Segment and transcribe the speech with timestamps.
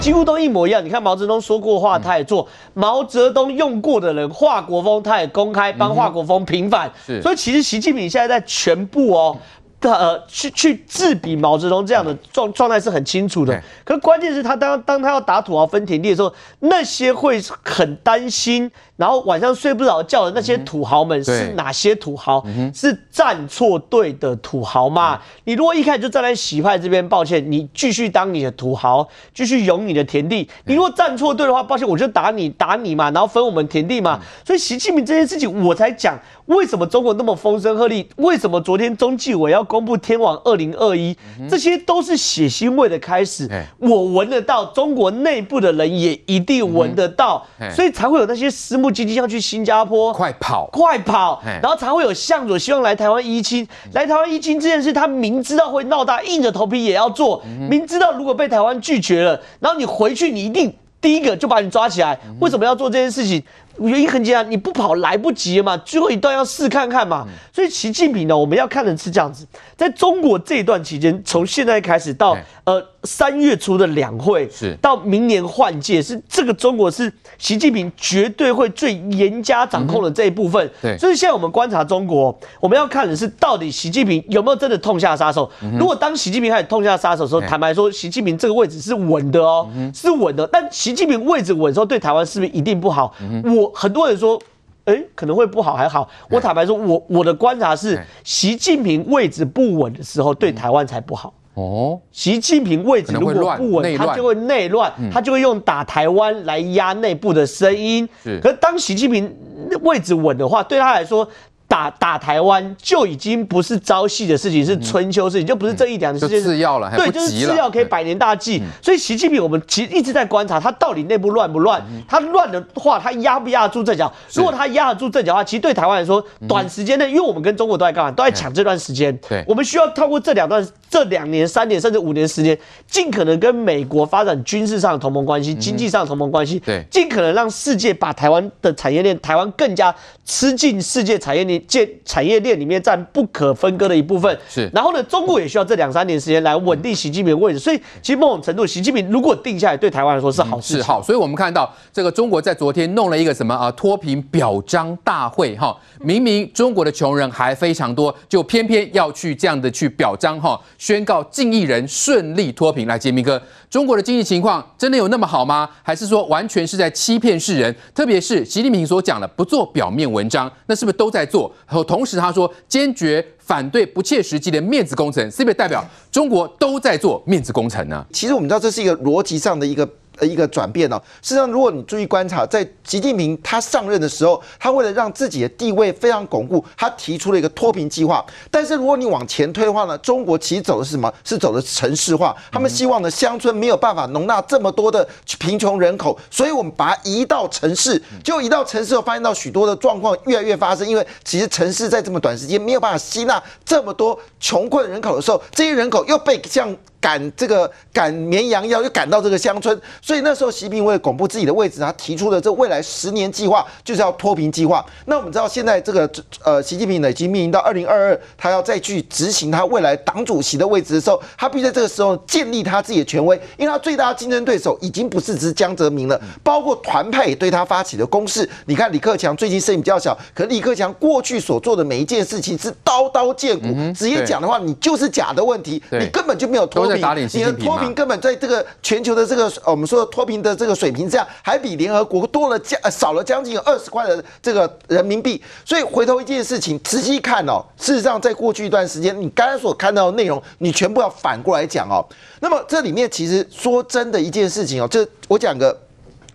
[0.00, 0.82] 几乎都一模一样。
[0.84, 6.90] 你看毛泽东说过话，他也做；毛泽东用过的人，华国锋他也公开帮华国锋平反。
[7.22, 9.36] 所以其实习近平现在在全部哦。
[9.82, 18.70] 呃，去去自比毛泽东这样的状状态是很清楚的，可是关键是他当当他要打土豪分田地的时候，那些会很担心，
[19.00, 22.44] 然后晚上睡不着觉的那些土豪们是哪些土豪？
[22.74, 25.18] 是站错队的土豪吗？
[25.44, 30.46] 你如果一开始就站在洗派这边，抱歉，你继续当你的土豪，继续拥你的田地。
[30.66, 34.20] 你如果站错队的话，抱歉，我就打你打你嘛，然后分我们田地嘛。
[34.44, 39.64] 所以习近平这件事情，我才讲为什么中国那么风声鹤唳，为什么昨天中纪委要。
[39.70, 41.16] 公布天网二零二一，
[41.48, 43.48] 这些都是血腥味的开始。
[43.78, 62.18] 我闻得到，中国内部的人也一定闻得到，所以才会有那些私募基金要去新加坡，快跑，快跑，然后才会有向佐希望来台湾一亲，来台湾一亲这件事，他明知道会闹大，硬着头皮也要做，明知道如果被台湾拒绝了，然后你回去，你一定第一个就把你抓起来。
[62.40, 63.42] 为什么要做这件事情？
[63.78, 67.26] 原因很简单，你不跑来不及了嘛，最后一段要试看看嘛。
[67.52, 80.70] 所以习近平呢，我们要看的是这样子，在中国这一段期间，从现在开始到呃三月初的两会，是到明年换届，是这个中国是习近平绝对会最严加掌控的这一部分。
[80.82, 85.50] 对，所以现在我们观察中国，我们要看的是到底习近平有没有真的痛下杀手。
[85.78, 90.46] 如果当习近平开始痛下杀手的时候，坦白说，习近平这个位置是稳的哦，是稳的。
[90.46, 93.14] 但习近平位置稳的时候，对台湾是不是一定不好？
[93.44, 93.59] 我。
[93.74, 94.40] 很多人说，
[94.84, 96.08] 哎、欸，可能会不好，还好。
[96.30, 101.34] 我坦白说，我我的观察是，习近平位置不稳的时候，对台湾才不好。
[101.54, 108.08] 哦，习近平位置如果不稳，他就会内乱，他就会用打台湾来压内部的声音。
[108.40, 109.36] 可是当习近平
[109.82, 111.28] 位置稳的话，对他来说。
[111.70, 116.40] 打打台湾就已经不是朝夕的事情，是春秋事情，就不是这一两的事情。
[116.42, 118.60] 次要了，对，就是次要可以百年大计。
[118.82, 121.80] 所以习近平，我们其实一直在观察他到底内部乱不乱。
[122.08, 124.12] 他乱的话，他压不压得住阵脚？
[124.34, 128.10] 如果他压得住阵脚的话，其实对台湾来说，短时间内，因为我们跟中国都在干嘛？
[128.10, 129.16] 都在抢这段时间。
[129.28, 132.58] 对，我们需要透过这两段、这两年、三年甚至五年时间，
[132.88, 136.58] 尽可能跟美国发展军事上的同盟关系、经济上的同盟关系。
[136.58, 141.64] 对，尽可能让世界把台湾的产业链，台湾更加吃进世界产业链。
[141.68, 144.68] 建产业链里面占不可分割的一部分，是。
[144.74, 147.58] 然后呢，中国也需要这两三年时间来稳定习近平的位置。
[147.60, 150.78] 所以，其实某种程度，习近平如果定下来，对台湾来说是好事。
[150.78, 151.00] 是好。
[151.00, 162.88] 所以我们看到这个中国在昨天弄了一个什么啊脱贫表彰大会哈，明明中国的穷人还非常多，就偏偏要去这样的去表彰哈，宣告近亿人顺利脱贫。
[162.88, 165.68] 来，杰明哥，中国的经济情况真的有那么好吗？
[165.82, 167.72] 还是说完全是在欺骗世人？
[167.94, 171.54] 特别是习近平所讲的不做表面文章，那是不是都在做？
[171.86, 178.02] 同时，他说坚决反对不切实际的面子工程，是不是代表中国都在做面子工程呢？
[178.10, 179.86] 其实我们知道这是一个逻辑上的一个。
[180.20, 188.24] 的一个转变哦，事实上，如果你注意观察，在习近平他上任的时候，他为了让自己的地位非常巩固，他提出了一个脱贫计划。
[188.50, 191.12] 但是如果你往前推的话呢，中国其实走的是什么？
[191.24, 192.36] 是走的城市化。
[192.52, 198.00] 他们希望呢，乡村没有办法容纳这么多的贫穷人口，所以我们把它移到城市。
[198.22, 206.76] 就移到城市后，发现到许多的状况越来越发生，因为其实城市在这么短时间没有办法吸纳这么多穷困人口的时候，这些人口又被像。
[207.00, 214.84] 赶这个赶绵羊一样，又赶到这个乡村，所以那时候习近平为了巩固自己的位置，他提出了这未来十年计划，就是要脱贫计划。
[215.06, 216.10] 那我们知道现在这个
[216.44, 228.46] 呃，习近平呢已经面临到二零二二，他要再去执行他未来党主席的位置的时候，他必须在这个时候建立他自己的权威，因为他最大的竞争对手已经不是只是江泽民了，包括团派也对他发起的攻势。
[228.66, 236.89] 你看李克强最近声音比较小，可李克强过去所做的每一件事情是刀刀见骨，直接讲的话，你就是假的问题，你根本就没有脱。
[236.96, 245.42] 你的脱贫根本在这个全球的这个我们说的脱贫的这个水平这样，还比联合国多了将少了将近二十块的这个人民币。
[245.64, 252.04] 所以回头一件事情，仔细看哦，事实上在过去一段时间，你刚才所看到的内容，你全部要反过来讲哦。
[252.40, 255.78] 那么这里面其实说真的一件事情哦，这我讲个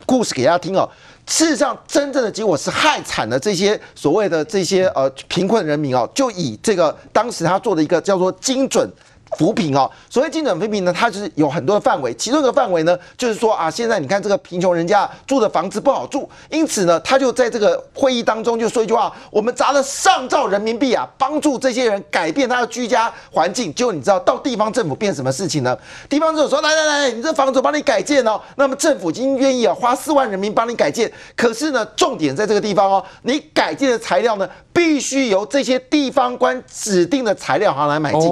[0.06, 0.90] 故事给大家听哦。
[1.28, 6.08] 事实上，真正的结果是害惨了这些所谓的这些呃贫困人民哦。
[6.14, 8.88] 就以这个当时他做的一个叫做精准。
[9.38, 23.74] 扶贫哦，所谓精准扶贫呢，它就是有很多的范围，其中一个范围呢，就是说啊，现在你看这个贫穷人家住的房子不好住，因此呢，他就在这个会议当中就说一句话：我们砸了上兆人民币啊，帮助这些人改变他的居家环境。
[23.74, 25.78] 结果你知道到地方政府变什么事情呢？
[26.10, 28.40] 地方政府说：来来来，你这房子帮你改建哦。
[28.56, 31.12] 那么政府已经愿意啊，花四万人民帮你改建。
[31.36, 38.30] 可是呢，重点在这个地方哦，你改建的材料呢，必须由这些地方官指定的材料行来买进。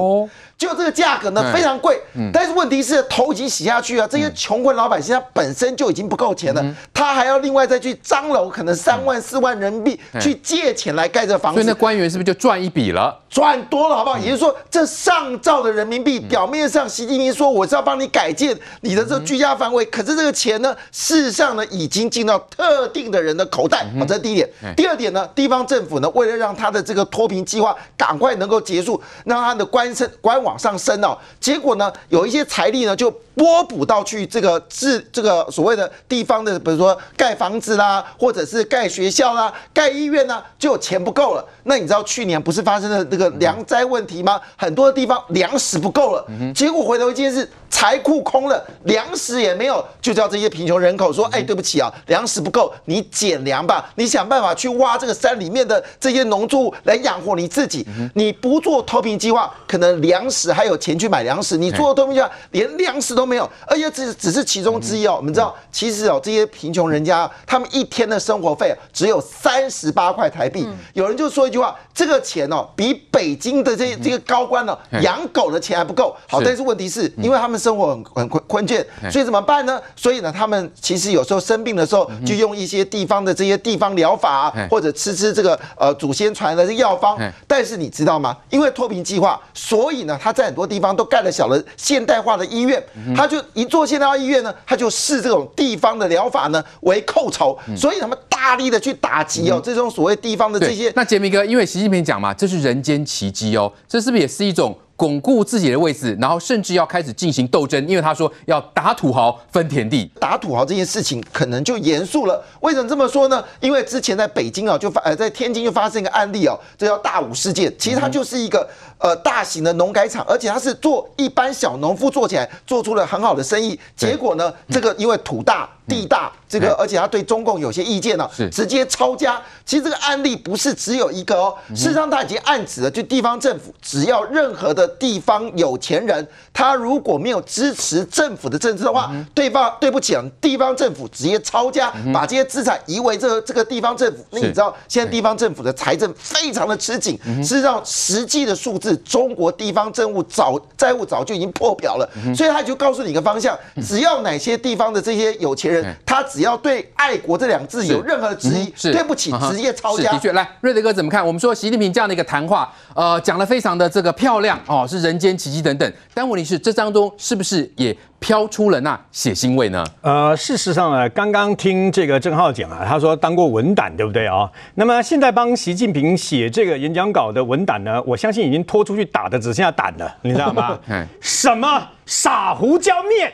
[0.63, 1.99] 就这个价格呢非常贵。
[2.31, 6.63] 但是问题是头已经洗下去啊，这些穷困老百姓他本身就已经不够钱了，
[6.93, 11.61] 他还要另外再去张罗可能三万四万人民币去借钱来盖这房子。
[11.61, 13.19] 所以那官员是不是就赚一笔了？
[13.29, 14.17] 赚多了好不好？
[14.19, 23.85] 也就是说，这上兆的人民币，表面上习近平说我是要帮你改建你的这个居家范围，可是这个钱呢，事实上呢已经进到特定的人的口袋。
[23.97, 24.47] 好，这是第一点。
[24.77, 41.43] 第二点呢，地方政府呢为了让他的这个脱贫计划赶快能够结束，让他的官身官往上升哦，结果呢有一些财力呢就拨补到去这个治这个所谓的地方的，比如说盖房子啦，或者是盖学校啦、盖医院呢，就有钱不够了。
[41.63, 44.39] 那你知道去年不是发生了这个粮灾问题吗？
[44.55, 46.23] 很多的地方粮食不够了，
[46.53, 47.49] 结果回头一件事。
[47.73, 57.85] 财库空了，粮食也没有，就叫这些贫穷人口说：“哎，对不起啊，粮食不够，你减粮吧，你想办法去挖这个山里面的这些农作物来养活你自己。
[58.13, 65.15] 你不做脱贫计划，可能粮食还有钱去买粮食；你做脱贫计划，连粮食都没有，而且只只是其中之一哦。
[65.15, 70.67] 我们知道，其实哦，这些贫穷人家他们一天的生活费只有三十八块台币。
[70.93, 76.13] 有人就说一句话：这个钱哦，比北京的这这个高官呢养狗的钱还不够。
[76.27, 77.53] 好，但是问题是因为他们。
[77.63, 79.79] 生活很很困困倦，所以怎么办呢？
[79.95, 87.17] 所以呢，他们其实有时候生病的时候，就用一些地方的这些地方疗法啊，或者吃吃这个呃祖先传来的药方。
[87.47, 88.35] 但是你知道吗？
[88.49, 92.81] 因为脱贫计划，所以呢，他在很多地方都盖了小的现代化的医院。
[93.13, 100.89] 他就一做现代化医院呢，他就视这种地方的疗法呢为寇仇，所以他们大力的去打击哦这种所谓地方的这些。
[100.95, 104.73] 那杰明哥，因为习近平讲嘛，这是人间奇迹哦，这是不是也是一种？
[104.95, 110.09] 巩固自己的位置，然后甚至要开始进行斗争，因为他说要打土豪分田地。
[110.19, 112.41] 打土豪这件事情可能就严肃了。
[112.61, 113.43] 为什么这么说呢？
[113.59, 117.73] 因为之前在北京啊，就发呃在天津就发生一个案例哦，这叫大武事件。
[117.77, 118.65] 其实它就是一个
[119.03, 123.79] 呃大型的农改场，而且它是做一般小农夫做起来，做出了很好的生意。
[123.95, 125.69] 结果呢，这个因为土大。
[125.85, 129.41] 地大，这个而且他对中共有些意见呢，直接抄家。
[129.65, 144.25] 其实这个案例不是只有一个哦，事实上他已经暗指了，就地方政府只要任何的地方有钱人，他如果没有支持政府的政策的话，对方对不起啊，地方政府直接抄家，把这些资产移为这个这个地方政府。
[144.29, 155.83] 那你知道现在地方政府的财政非常的吃紧，事实上实际的数字，中国地方政务早债务早就已经破表了，所以他就告诉你一个方向，只要哪些地方的这些有钱人。
[156.05, 160.11] 他只要对爱国这两个字有任何的质疑，是对不起，职业抄家。
[160.11, 161.25] 的确，来瑞德哥怎么看？
[161.25, 165.93] 我们说习近平这样的一个谈话，呃，讲的非常的这个漂亮哦，是人间奇迹等等。
[166.13, 169.83] 但问题是，这当中是不是也飘出了那血腥味呢？
[169.99, 174.51] 呃，事实上呢，刚刚听这个郑浩讲啊，他说当过文胆，对不对啊、哦？
[174.75, 180.79] 那么现在帮习近平写这个演讲稿的文胆呢，我相信已经拖出去打的只剩下胆了，你知道吗？
[181.19, 183.29] 什么撒胡椒面？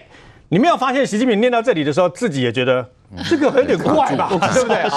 [0.48, 2.84] 你没有发现习近平念到这里的时候，自己也觉得
[3.28, 4.90] 这个有点怪吧，对不对？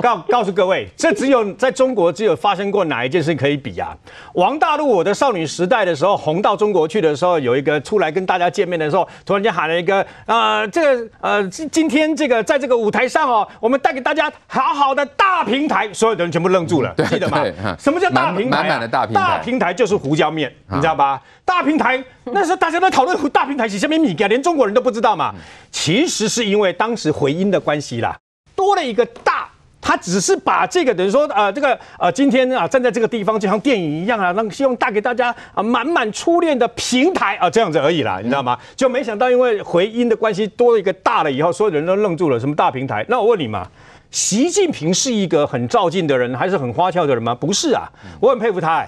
[0.00, 3.96] 告告诉各位，这只有在中国只有发生过哪一件事可以比啊？
[4.34, 17.44] 王大陆我的少女时代的时候红到中国去的时候，有一个出来跟大家见面的时候，突然间喊了一个呃，这个呃，今今天这个在这个舞台上哦，我们带给大家好好的大平台，所有的人全部愣住了，记得吗？
[17.78, 18.58] 什么叫大平台？
[18.58, 21.20] 满满的大平台，大平台就是胡椒面，你知道吧？
[21.46, 25.32] 大平台，那时候大家都讨论大平台是什么米给，连中国人都不知道嘛。
[25.70, 28.18] 其实是因为当时回音的关系啦，
[28.56, 29.48] 多了一个大，
[29.80, 38.58] 他只是把这个等于说呃这个呃今天啊站在这个地方就像电影一样啊，让希望带给大家啊满满初恋的平台啊这样子而已啦，你知道吗？
[38.74, 43.06] 就没想到因为回音的关系多了一个大了以后，所有人都愣住了，什么大平台？
[43.08, 43.68] 那我问你嘛，
[44.10, 47.32] 习近平是一个很照进的人，还是很花俏的人吗？
[47.32, 47.88] 不是啊，
[48.20, 48.84] 我很佩服他、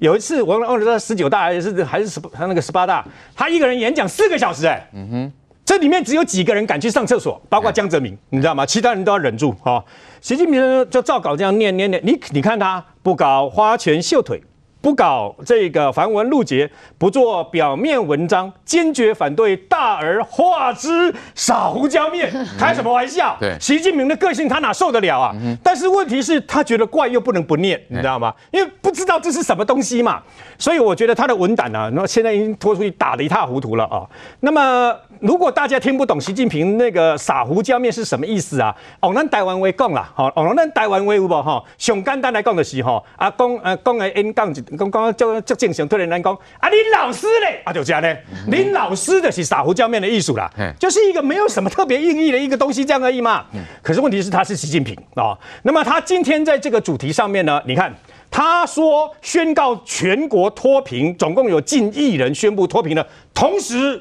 [0.00, 3.04] 有一次，我忘了在十九大还是还是十他那个十八大，
[3.36, 8.64] 他一个人演讲四个小时，哎，嗯哼，这里面只有几个人敢去上厕所，包括江泽民，你知道吗？
[8.64, 9.84] 其他人都要忍住啊。
[10.22, 14.42] 习近平就照稿这样念念念，你你看他不搞花拳绣腿。
[14.80, 23.36] 不搞这个繁文缛节，不做表面文章，坚决反对大而化之撒胡椒面，开什么玩笑？
[23.38, 25.34] 对，习近平的个性他哪受得了啊？
[25.62, 28.34] 但是问题是，他觉得怪又不能不念，你知道吗？
[28.50, 30.22] 因为不知道这是什么东西嘛。
[30.58, 34.06] 所以我觉得他的文胆呢，那现在已经拖出去打得一塌糊涂了啊。
[34.40, 38.74] 那么如果大家听不懂习近平那个撒胡椒面是什么意思啊？
[39.00, 41.62] 哦，那台湾话讲啦，好，哦，那台湾话有无哈？
[41.76, 53.44] 上简单来讲就是哈，啊，讲啊讲个演讲就讲讲叫叫正常，突然来讲啊，你老师嘞，啊就这样呢，你老师的是撒胡椒面的艺术啦，就是一个没有什么特别意义的一个东西这样而已嘛。
[53.82, 57.94] 可是问题是他是习近平啊，那么他今天在这个主题上面呢，你看。
[58.32, 63.04] 他说宣告全国脱贫，总共有近亿人宣布脱贫了。
[63.34, 64.00] 同时，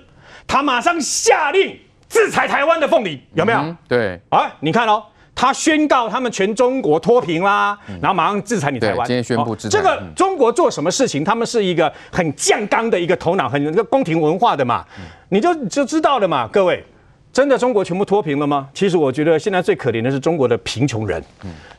[0.50, 1.78] 他马上下令
[2.10, 3.60] 制裁台湾的凤梨，有没有？
[3.60, 5.04] 嗯、对啊，你看哦，
[5.36, 9.06] 他宣告他们全中国脱贫啦，然后马上制裁你台湾。
[9.06, 11.24] 今天宣布制裁、哦、这个中国做什么事情？
[11.24, 14.84] 他们是一个很酱缸的一个头脑，很一个宫廷文化的嘛，
[15.30, 16.84] 你就就知道了嘛，各位。
[17.32, 18.68] 真的中国全部脱贫了吗？
[18.74, 21.24] 其实我觉得现在最可怜的是中国的贫穷人。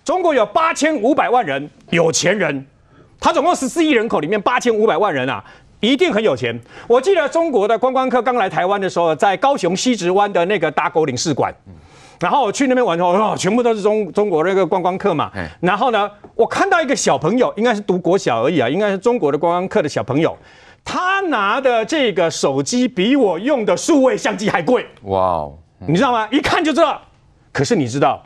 [0.05, 2.65] 中国有八千五百万人有钱人，
[3.19, 5.45] 他总共十四亿人口里面八千五百万人啊，
[5.81, 6.59] 一定很有钱。
[6.87, 11.53] 我记得中国的观光客刚来台湾的时候，在高雄西直湾的那个打狗领事馆，
[12.21, 15.31] 然后我去那边玩的时候，全部都是中中国那个观光客嘛。
[15.61, 20.37] 然后呢，我看到一个小朋友，应该是读国小而已啊，应该是中国的观光客的小朋友。
[20.83, 25.59] 他拿的这个手机比我用的数位相机还贵，哇哦！
[25.87, 26.27] 你知道吗？
[26.31, 27.01] 一看就知道。
[27.53, 28.23] 可是你知道，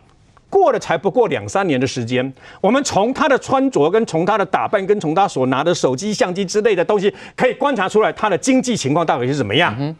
[0.55, 9.75] 过了才不过两三年的时间，我们从他的穿着、跟从他的打扮、跟从他所拿的手机相机之类的东西，可以观察出来他的经济情况到底是怎么样。
[9.77, 9.95] 嗯、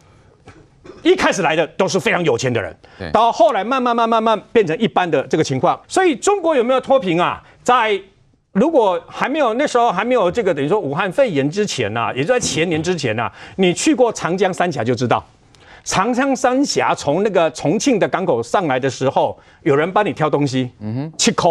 [1.03, 2.73] 一开始来的都是非常有钱的人，
[3.11, 5.77] 到后来慢慢、慢慢、慢慢变成一般的这个情况。
[5.89, 7.43] 所以中国有没有脱贫啊？
[7.61, 7.99] 在
[8.53, 15.21] 如果还没有那时候还没有这个等于说武汉肺炎之前呐、啊，也就在前年之前呐、啊，你去过长江三峡就知道，
[15.85, 21.49] 长江三峡从那个重庆的港口上来的时候，有人帮你挑东西，嗯哼，七块，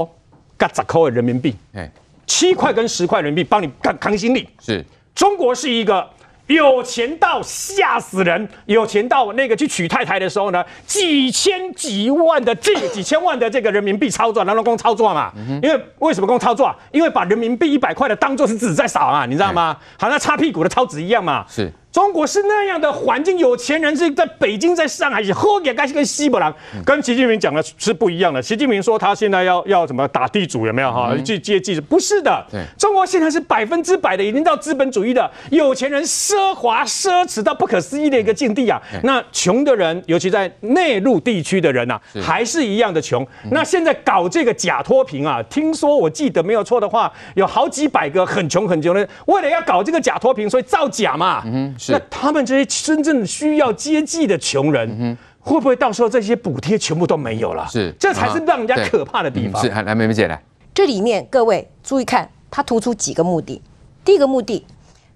[0.58, 1.90] 嘎十块的人民币，哎，
[2.26, 6.06] 七块跟十块人民币帮你扛扛行李，是中国是一个。
[6.46, 8.46] 有钱到吓死人！
[8.66, 15.32] 有钱到那个去娶太太的时候呢，几千几万的这个几千万的这个人民币操作，然后共操作嘛。
[15.62, 16.70] 因为为什么共操作？
[16.92, 19.74] 因为把人民币一百块的当做是纸在扫啊，你知道吗？
[19.98, 21.46] 好像擦屁股的钞纸一样嘛。
[21.48, 21.72] 是。
[21.94, 26.52] 中国是那样的环境，有钱人是在北京、在上海，喝也该是跟西伯朗，
[26.84, 28.42] 跟习近平讲的是不一样的。
[28.42, 31.14] 习近平说他现在要要什么打地主，有没有哈？
[31.24, 32.44] 去接济，不是的。
[32.76, 38.82] 中国现在是百分之百的已经到资本主义的有钱人奢华奢侈到不可思议的一个境地啊。
[39.04, 43.24] 那穷的人，尤其在内陆地区的人呐、啊，还是一样的穷。
[43.52, 51.44] 那现在搞这个假脱贫啊，听说我记得没有错的话，有好几百个很穷很穷的人，为了要搞这个假脱贫，所以造假嘛。
[51.92, 57.66] 那他们这些真正需要接济的穷人，嗯、会不会到时候这些补贴全部都没有了？
[57.68, 59.60] 是，这才是让人家可怕的地方。
[59.60, 60.42] 嗯、是，来，梅梅姐来。
[60.72, 63.62] 这里面各位注意看，他突出几个目的。
[64.04, 64.66] 第一个目的，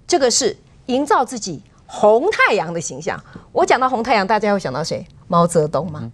[0.06, 0.56] 这个是
[0.86, 3.18] 营造自己红太阳的形象。
[3.52, 5.06] 我讲到红太阳，大家会想到谁？
[5.26, 6.00] 毛泽东吗？
[6.02, 6.12] 嗯、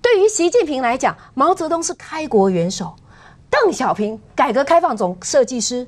[0.00, 2.94] 对于习近平来讲，毛泽东是开国元首，
[3.50, 5.86] 邓小平改革开放总设计师，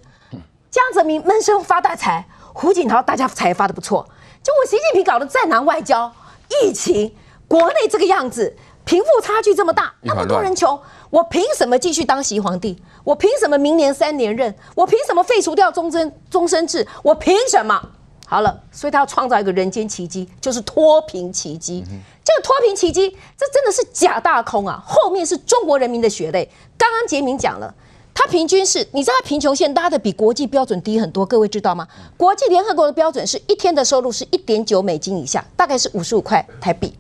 [0.71, 4.09] 江泽民闷声发大财，胡锦涛大家才发的不错。
[4.43, 6.11] 就我习近平搞的战狼外交，
[6.49, 7.15] 疫情，
[7.47, 12.83] 国内这个样子，贫富差距这么大，那么多人穷，我凭什么继续当习皇帝？
[13.05, 14.55] 我凭什么明年三连任？
[14.75, 16.87] 我凭什么废除掉终身终身制？
[17.03, 17.91] 我凭什么？
[18.27, 21.85] 好了，所以他要创造一个人间奇迹，就是脱贫奇迹。
[21.91, 24.83] 嗯、这个脱贫奇迹，这真的是假大空啊！
[24.87, 26.51] 后面是中国人民的血泪。
[26.79, 27.75] 刚刚杰明讲了。
[28.19, 31.87] 它平均是，你知道它贫穷线拉的比国际标准低很多，各位知道吗？
[32.17, 36.97] 国际联合国的标准是一天的收入是一点九美金以下，大概是五十五块台币。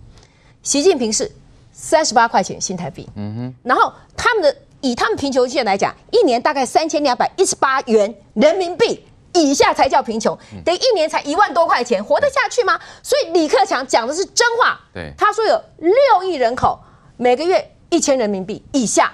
[0.62, 1.32] 习近平是
[1.72, 3.54] 三十八块钱新台币，嗯哼。
[3.62, 12.78] 然后他们的以他们贫穷线来讲，一年大概三千两百一十八元人民币以下才叫贫穷，等于一年才一万多块钱，活得下去吗？
[13.02, 16.78] 所以李克强讲的是真话，对，他说有六亿人口，
[17.16, 19.10] 每个月一千人民币以下。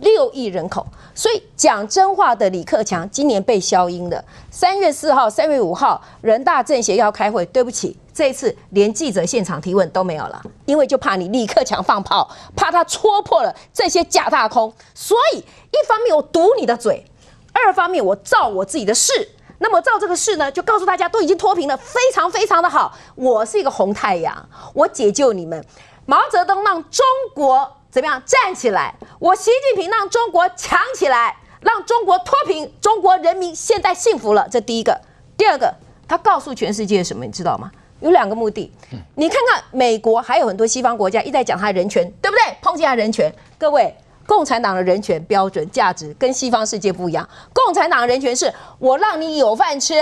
[0.00, 4.24] 六亿人口，所以讲真话的李克强今年被消音了。
[4.50, 14.72] 三月四号、三月五号，人大政协要开会，对不起，这一次连记者现场提问都没有了，因为就怕你李克强放炮，怕他戳破了这些假大空。
[14.92, 17.04] 所以一方面我堵你的嘴，
[17.52, 19.12] 二方面我照我自己的事。
[19.58, 22.92] 那么照这个事呢，就告诉大家都已经脱贫了，非常非常的好。
[23.14, 25.64] 我是一个红太阳，我解救你们。
[26.06, 27.76] 毛泽东让中国。
[27.94, 28.92] 怎么样站起来？
[29.20, 34.48] 我习近平让中国强起来，让中国脱贫，中国人民现在幸福了。
[34.50, 35.00] 这第一个，
[35.36, 35.72] 第二个，
[36.08, 37.24] 他告诉全世界什么？
[37.24, 37.70] 你知道吗？
[38.00, 38.72] 有两个目的。
[39.14, 42.42] 你看看美国，还有很多西方国家一再讲他人权，对不对？
[42.60, 43.32] 抨击他人权。
[43.56, 43.96] 各位，
[44.26, 47.28] 共产党的人权标准价值跟西方世界不一样。
[47.52, 49.94] 共产党的人权是我让你有饭吃，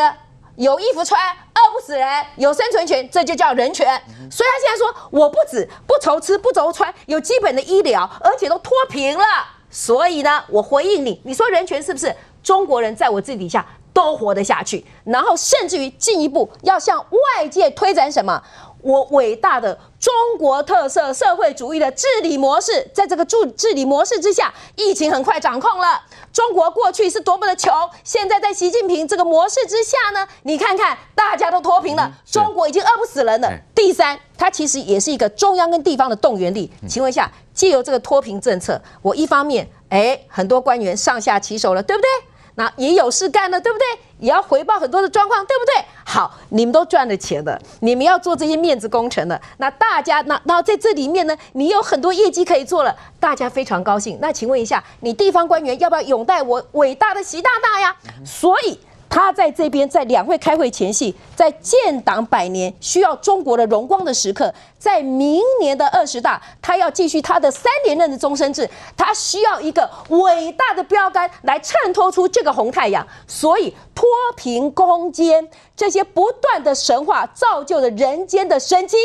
[0.57, 2.07] 有衣服穿，饿不死人，
[2.37, 3.87] 有生存权，这就叫人权。
[4.31, 9.25] 所以他现在说，我不止不愁吃不愁穿，有基本的医疗，而且都脱贫了。
[9.71, 12.15] 所以呢，我回应你，你说人权是不是？
[12.43, 18.43] 中国人在我自己底下都活得下去，然后甚至于进一步要向外界推展什么？
[18.83, 26.03] 我伟大的中国特色社会主义的治理模式，在这个治治理模式之下，疫情很快掌控了。
[26.33, 27.73] 中国过去是多么的穷，
[28.03, 30.27] 现在在习近平这个模式之下呢？
[30.43, 33.53] 你看看，大家都脱贫了，中国已经饿不死人了。
[33.75, 36.71] 第三，它其实也是一个中央跟地方的动员力。
[36.89, 42.09] 请问一下，借由这个脱贫政策，我一方面，哎，很多官员上下其手了，对不对？
[42.55, 43.85] 那也有事干了，对不对？
[44.19, 45.85] 也要回报很多的状况，对不对？
[46.05, 49.41] 好，你们都赚了钱了，你们要做这些面子工程了。
[49.59, 54.19] 那大家，那那在这里面呢，你有很多业绩可以做了，大家非常高兴。
[54.21, 57.97] 那请问一下，你地方官员要不要拥戴我伟大的习大大呀？
[58.25, 58.79] 所以。
[59.13, 68.67] 他在这边，在两会开会前夕，在建党百年需要中国的荣光的时刻，在明年的二十大，他要继续他的三连任的终身制，
[68.97, 73.07] 他需要一个伟大的标杆来衬托出这个红太阳。
[73.27, 78.97] 所以脱贫攻坚这些不断的神话造就了人间的神机，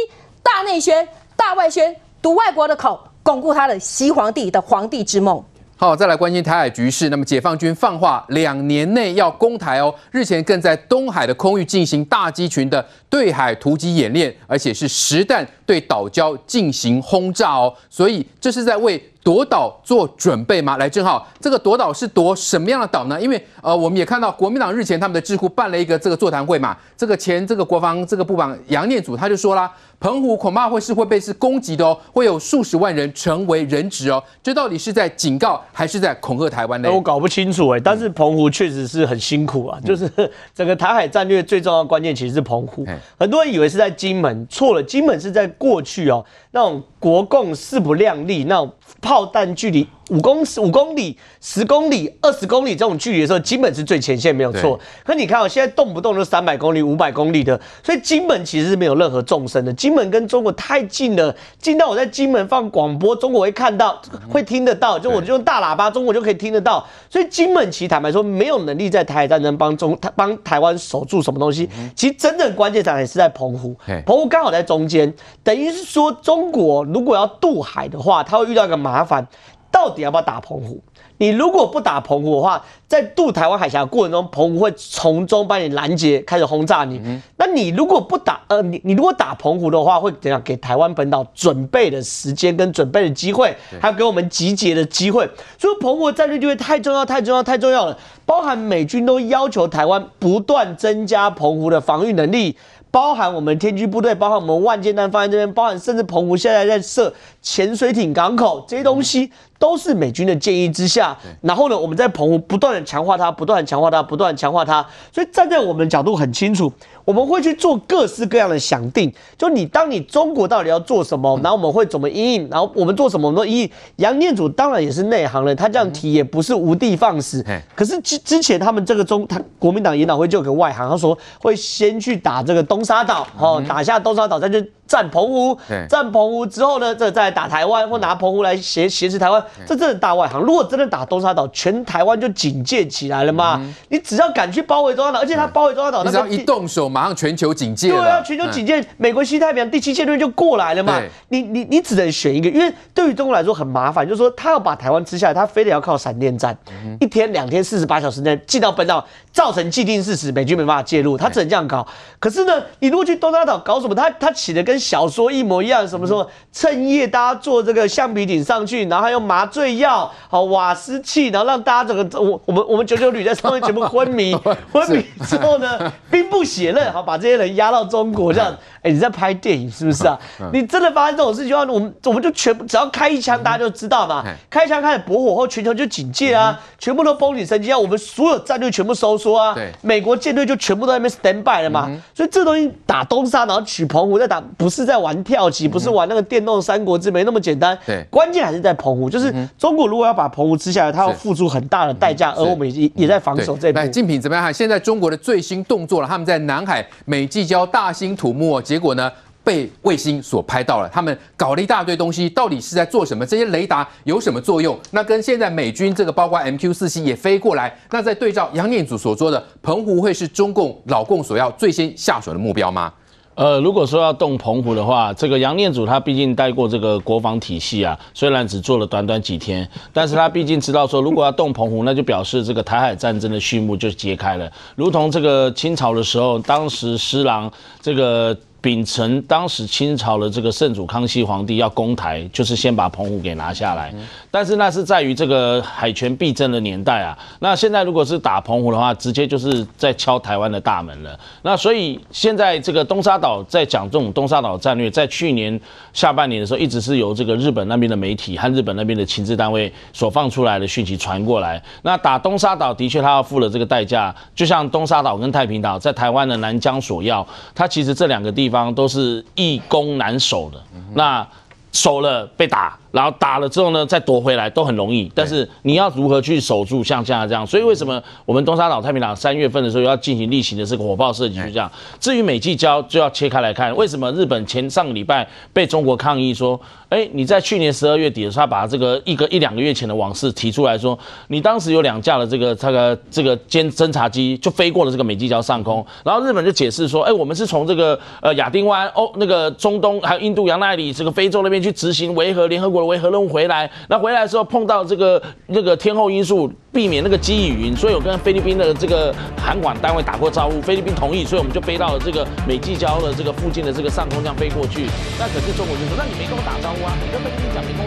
[0.41, 5.43] 大内宣、大外宣，堵外国的口，巩固他的习皇帝的皇帝之梦。
[5.79, 7.09] 好，再来关心台海局势。
[7.09, 9.93] 那么，解放军放话两年内要攻台哦。
[10.09, 17.71] 日前更在东海的空域进行大机群的对海突击演练，而且是实弹对岛礁进行轰炸哦。
[17.91, 20.77] 所以这是在为夺岛做准备吗？
[20.77, 23.21] 来，正好这个夺岛是夺什么样的岛呢？
[23.21, 26.75] 因为呃，我们也看到国民党日前他们的智库办了一个这个座谈会嘛。
[26.97, 34.23] 这个前这个国防这个部长杨念祖他就说啦，澎湖恐怕会是会被是攻击的哦，会有数十万人成为人质哦。
[34.43, 36.91] 这到底是在警告还是在恐吓台湾呢？
[36.91, 37.79] 我搞不清楚哎。
[37.79, 40.09] 但是澎湖确实是很辛苦啊，就是
[40.53, 42.85] 整个台海战略最重要的关键其实是澎湖。
[43.19, 48.71] 很多人以为是在金门，错了，金门是在过去哦，那种国共势不量力那种。
[48.99, 54.79] 炮弹距离五公尺、五公里、十公里、二十公里这种距离的时候，金门是最前线，没有错。
[55.03, 59.73] 可你看，我现在动不动就三百公里、五百公里的，所以金门其实是没有任何纵深的。
[59.73, 66.85] 金门跟中国太近了，近到我在金门放广播，中国会看到、会听得到，就我就用大喇叭，中国就可以听得到。
[67.09, 71.69] 所以金门其实坦白说，没有能力在台海战争帮中帮台湾守住什么东西。
[71.95, 79.27] 其实真正关键场还是在澎湖，澎湖刚好在中间，等于是说中国如果要渡海的话，他会遇到一个麻烦。
[79.71, 80.81] 到底要不要打澎湖？
[81.19, 87.01] 你如果不打澎湖的话，在渡台湾海峡的过程中，澎湖会从中把你拦截，开始轰炸你。
[87.03, 90.39] 嗯、那你如果不打，呃，你你如果打澎湖的话，会怎样？
[90.43, 95.27] 给台湾本岛准备的时间跟准备的机会，还有给我们集结的机会。
[95.57, 97.97] 所以澎湖的战略就会太重要，太重要，太重要了。
[98.23, 102.55] 包含美军都要求台湾不断增加澎湖的防御能力。
[102.89, 111.15] 包含我们天军部队，包含我们万箭弹放在这边，包含甚至澎湖现在在设潜水艇港口，这些东西都是美军的建议之下。
[111.41, 114.83] 然后呢，我们在澎湖不断的强化它，不断强化它，不断强化它。
[115.13, 116.73] 所以站在我们的角度很清楚，
[117.05, 119.13] 我们会去做各式各样的想定。
[119.37, 123.71] 就你当你中国到底要做什么，然后我们会怎么因应，然后我们做什么，我们都因应。
[123.97, 127.45] 杨念祖当然也是内行人，他这样提也不是无的放矢。
[127.75, 132.83] 可是之之前他们这个中，他国民党研讨会就有个外行，他说会先去打这个东。
[132.87, 135.57] 沙岛，哦，打下东沙岛，再去占澎湖，
[135.89, 140.41] 占澎湖之后呢，这再打台湾，或拿澎湖来挟挟持台湾，这真的大外行。
[140.41, 143.61] 如果真的打东沙岛，全台湾就警戒起来了嘛？
[143.89, 147.89] 你只要敢去包围东沙岛，而且他包围东沙岛，你只要一动手，马上全球警戒。
[147.89, 151.01] 对啊，全球警戒，美国西太平洋第七舰队就过来了嘛？
[151.27, 156.57] 你你你只能选一个，因为对于中国来说很麻烦，就是说他要把台湾吃下来，他非得要靠闪电战，
[156.99, 161.85] 一天两天四十八小时内进到本岛，造成既定事实，美军没办法介入，他只能这样搞。
[162.19, 163.97] 可是呢，你如果去东沙岛搞什么？
[163.97, 174.35] 他他起的跟小说一模一样，什么什么趁夜大家坐这个橡皮艇上去，然后还用麻醉药、好瓦斯气，然后让大家整个我我们我们九九旅在上面全部昏迷，
[174.71, 178.55] 昏迷之后呢，兵不血刃，好把这些人押到中国这样。
[178.83, 180.17] 哎，你在拍电影是不是啊？
[180.53, 184.23] 你真的发生这种事情的话，我们我们就全部只要开一枪，大家就知道嘛。
[184.49, 189.55] 开一枪开始驳火后，全球就警戒啊，全部都封你神经啊，我们所有战略全部收缩啊。
[189.81, 191.91] 美国舰队就全部都在那边 stand by 了嘛。
[192.13, 197.77] 所以这东西打东沙，然后取澎湖再打，不是在玩跳棋，不是玩那个电动三国志，没那么简单。
[197.85, 203.79] 对，关键还是在澎湖，就是中国如果要把澎湖吃下来，它要付出很大的代价，而我们也也在防守这一步。
[203.87, 204.53] 竞品怎么样？
[204.53, 209.11] 现在中国的最新动作了，他们在南海美济礁大兴土木，结果呢？
[209.43, 210.89] 被卫星所拍到了。
[210.89, 213.25] 他们搞了一大堆东西，到底是在做什么？
[213.25, 214.77] 这些雷达有什么作用？
[214.91, 222.91] 那跟现在美军这个包括 MQ 四七也飞过来，那在对照杨念祖所说的，澎湖会是中共老共所要最先下手的目标吗？
[223.37, 238.35] 呃，如果说要动澎湖的话，这个杨念祖他毕竟带过这个国防体系啊，虽然只做了短短几天，但是他毕竟知道说，如果要动澎湖，那就表示这个台海战争的序幕就揭开了，如同这个清朝的时候，当时施琅这个。
[238.59, 243.93] 秉承当时清朝的这个圣祖康熙皇帝要攻台，就是先把澎湖给拿下来。
[244.31, 247.17] 但是那是在于这个海权必争的年代啊。
[247.39, 251.17] 那现在如果是打澎湖的话，直接就是在敲台湾的大门了。
[251.43, 255.57] 那所以现在这个东沙岛在讲这种东沙岛战略，在去年
[255.93, 261.61] 下半年的时候，一直是由这个日本那边的媒体和日本那边的情治单位所放出来的讯息传过来。
[261.83, 268.46] 那打东沙岛的确他要付了这个代价，就像东沙岛跟太平岛在台湾的南疆索要，他其实这两个地。
[268.47, 270.63] 地方都是易攻难守的，
[270.95, 271.27] 那
[271.73, 272.79] 守了被打。
[272.91, 277.45] 然后打了之后呢，再夺回来都很容易，但是你要如何去守住像现在这样？
[277.45, 281.35] 所以为什么我们东沙岛、太平岛三月份的时候要进行例行的这个火炮射击？
[281.35, 281.71] 就这样。
[281.99, 290.97] 至于美济礁，就要切开来看，为什么日本前上个礼拜被中国抗议说，哎，你在去年十二月底的时候，他把这个一个一两个月前的往事提出来说，
[291.27, 314.87] 你当时有两架的这个这个这个监侦察机就飞过了这个美济礁上空，然后日本就解释说，哎，我们是从这个呃亚丁湾哦那个中东还有印度洋那里这个非洲那边去执行维和联合国的维和任务回来，那回来的时候碰到这个那个天候因素，避免那个积雨云，所以我跟菲律宾的这个航管单位打过招呼，菲律宾同意，所以我们就飞到了这个美济礁的这个附近的这个上空这样飞过去。
[315.19, 316.93] 那可是中国就说，那你没跟我打招呼啊？
[317.03, 317.86] 你根本跟你讲没跟我。